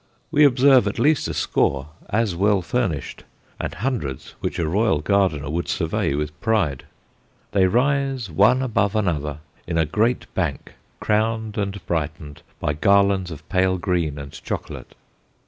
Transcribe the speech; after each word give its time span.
We 0.31 0.43
observe 0.45 0.87
at 0.87 0.97
least 0.97 1.27
a 1.27 1.33
score 1.35 1.89
as 2.09 2.35
well 2.35 2.63
furnished, 2.63 3.23
and 3.59 3.71
hundreds 3.71 4.33
which 4.39 4.57
a 4.57 4.67
royal 4.67 4.99
gardener 4.99 5.47
would 5.51 5.67
survey 5.67 6.15
with 6.15 6.41
pride. 6.41 6.85
They 7.51 7.67
rise 7.67 8.27
one 8.31 8.63
above 8.63 8.95
another 8.95 9.41
in 9.67 9.77
a 9.77 9.85
great 9.85 10.25
bank, 10.33 10.73
crowned 10.99 11.55
and 11.55 11.85
brightened 11.85 12.41
by 12.59 12.73
garlands 12.73 13.29
of 13.29 13.47
pale 13.47 13.77
green 13.77 14.17
and 14.17 14.31
chocolate. 14.31 14.95